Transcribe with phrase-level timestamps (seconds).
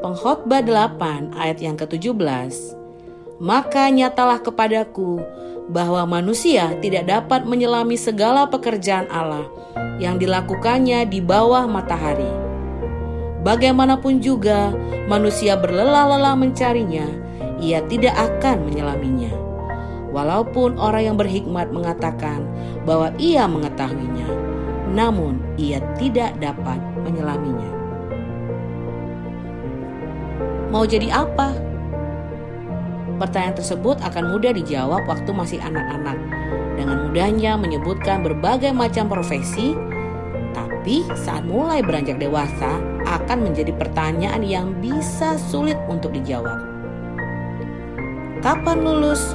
[0.00, 2.56] Pengkhotbah 8 ayat yang ke-17.
[3.36, 5.20] Maka nyatalah kepadaku
[5.68, 9.44] bahwa manusia tidak dapat menyelami segala pekerjaan Allah
[10.00, 12.45] yang dilakukannya di bawah matahari
[13.46, 14.74] Bagaimanapun juga
[15.06, 17.06] manusia berlelah-lelah mencarinya,
[17.62, 19.30] ia tidak akan menyelaminya.
[20.10, 22.42] Walaupun orang yang berhikmat mengatakan
[22.82, 24.26] bahwa ia mengetahuinya,
[24.90, 27.70] namun ia tidak dapat menyelaminya.
[30.74, 31.54] Mau jadi apa?
[33.22, 36.18] Pertanyaan tersebut akan mudah dijawab waktu masih anak-anak.
[36.74, 39.78] Dengan mudahnya menyebutkan berbagai macam profesi,
[40.86, 42.78] tapi saat mulai beranjak dewasa
[43.10, 46.62] akan menjadi pertanyaan yang bisa sulit untuk dijawab.
[48.38, 49.34] Kapan lulus?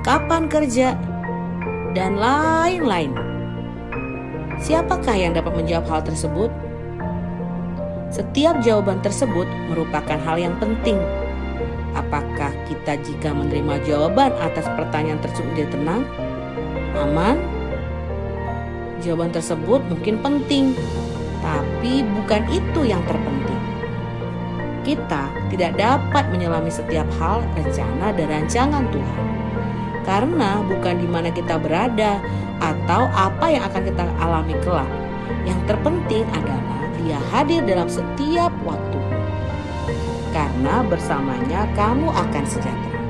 [0.00, 0.96] Kapan kerja?
[1.92, 3.12] Dan lain-lain.
[4.64, 6.48] Siapakah yang dapat menjawab hal tersebut?
[8.08, 10.96] Setiap jawaban tersebut merupakan hal yang penting.
[11.92, 16.08] Apakah kita jika menerima jawaban atas pertanyaan tersebut menjadi tenang,
[16.96, 17.61] aman,
[19.02, 20.78] Jawaban tersebut mungkin penting,
[21.42, 23.58] tapi bukan itu yang terpenting.
[24.86, 29.26] Kita tidak dapat menyelami setiap hal rencana dan rancangan Tuhan.
[30.06, 32.22] Karena bukan di mana kita berada
[32.62, 34.90] atau apa yang akan kita alami kelak.
[35.42, 36.62] Yang terpenting adalah
[37.02, 38.98] dia hadir dalam setiap waktu.
[40.30, 43.02] Karena bersamanya kamu akan sejahtera.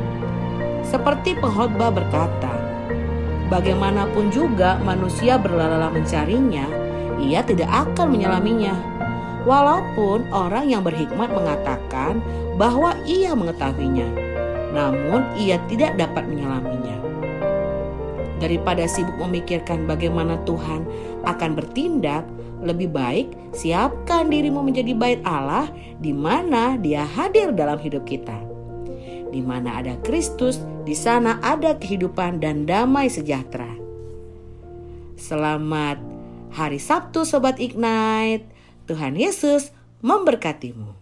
[0.89, 2.62] Seperti pengkhotbah berkata,
[3.53, 6.65] Bagaimanapun juga manusia berlala mencarinya,
[7.21, 8.73] ia tidak akan menyelaminya.
[9.45, 12.25] Walaupun orang yang berhikmat mengatakan
[12.57, 14.09] bahwa ia mengetahuinya,
[14.73, 16.97] namun ia tidak dapat menyelaminya.
[18.41, 20.89] Daripada sibuk memikirkan bagaimana Tuhan
[21.29, 22.25] akan bertindak,
[22.65, 25.69] lebih baik siapkan dirimu menjadi bait Allah
[26.01, 28.52] di mana Dia hadir dalam hidup kita.
[29.33, 33.73] Di mana ada Kristus, di sana ada kehidupan dan damai sejahtera.
[35.17, 35.97] Selamat
[36.53, 38.45] hari Sabtu Sobat Ignite.
[38.85, 39.73] Tuhan Yesus
[40.05, 41.02] memberkatimu.